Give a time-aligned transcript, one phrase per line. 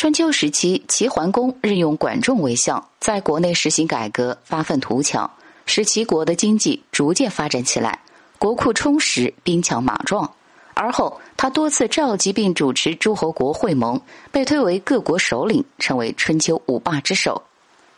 [0.00, 5.30] 春秋时期，齐桓公任用管仲为相，在国内实行改革，发愤图强，
[5.66, 8.00] 使齐国的经济逐渐发展起来，
[8.38, 10.32] 国库充实，兵强马壮。
[10.72, 14.00] 而后，他多次召集并主持诸侯国会盟，
[14.32, 17.42] 被推为各国首领，成为春秋五霸之首。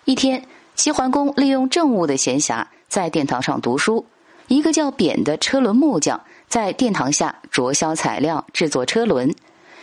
[0.04, 0.44] 一天，
[0.74, 4.04] 齐桓公利用政务的闲暇，在殿堂上读书。
[4.48, 9.32] 一个叫扁的车轮木匠在殿堂下琢削材料，制作车轮。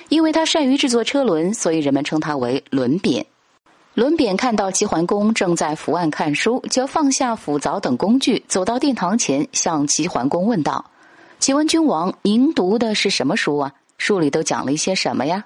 [0.09, 3.25] 因为他善于制作车轮，所以人们称他为轮扁。
[3.93, 10.86] 轮扁看到齐桓公正在伏案看书，就放下斧凿等工具，走到殿堂前，向齐桓公问道
[11.39, 13.73] ：“请问君王，您读的是什么书啊？
[13.97, 15.45] 书里都讲了一些什么呀？”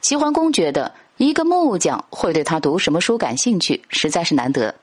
[0.00, 4.74] 齐桓公觉得一个木匠会对他读什么书感兴趣，实在是难得，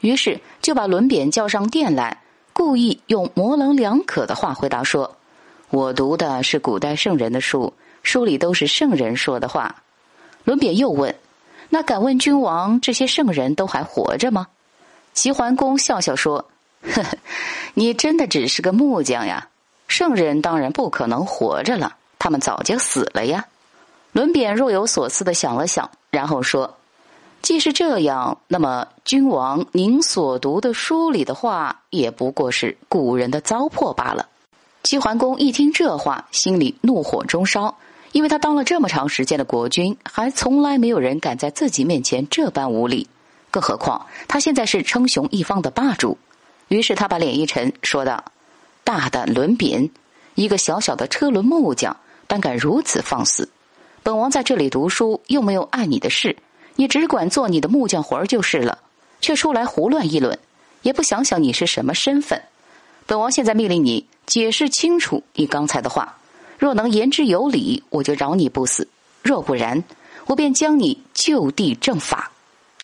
[0.00, 5.16] 于是就把轮扁叫上殿来，故意用模棱两可的话回答说
[5.70, 7.72] ：“我读的是古代圣人的书。”
[8.02, 9.82] 书里都是圣人说的话。
[10.44, 11.14] 伦扁又问
[11.68, 14.46] ：“那敢问君王，这些圣人都还活着吗？”
[15.12, 16.50] 齐桓公笑笑说
[16.82, 17.18] ：“呵呵，
[17.74, 19.48] 你真的只是个木匠呀！
[19.88, 23.46] 圣人当然不可能活着了，他们早就死了呀。”
[24.12, 26.78] 伦扁若有所思的想了想，然后说
[27.42, 34.26] ：“既是这样，那么君王您所读的书里的话，也不过是古人的糟粕罢了。”
[34.82, 37.76] 齐桓公一听这话，心里怒火中烧。
[38.12, 43.06] 因为他当了这么长时间的国君，还从来没有人敢在自己面前这般无礼，
[43.50, 46.18] 更何况他现在是称雄一方的霸主。
[46.68, 48.24] 于是他把脸一沉，说道
[48.84, 49.90] ：“大胆轮扁，
[50.34, 53.48] 一个小小的车轮木匠，胆敢如此放肆！
[54.02, 56.36] 本王在这里读书，又没有碍你的事，
[56.76, 58.78] 你只管做你的木匠活儿就是了，
[59.20, 60.38] 却出来胡乱议论，
[60.82, 62.40] 也不想想你是什么身份。
[63.06, 66.16] 本王现在命令你解释清楚你刚才的话。”
[66.60, 68.84] 若能言之有理，我就饶你不死；
[69.22, 69.82] 若不然，
[70.26, 72.30] 我便将你就地正法。